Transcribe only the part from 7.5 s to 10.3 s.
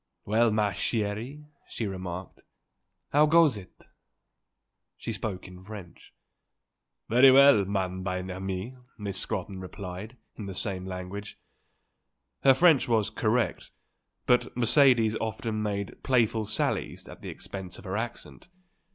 ma bien aimée," Miss Scrotton replied